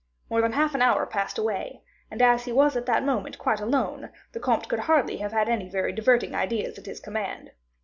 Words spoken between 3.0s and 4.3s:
moment quite alone,